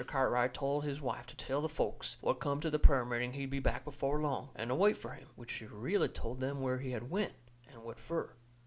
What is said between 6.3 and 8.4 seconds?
them where he had went, and what fur.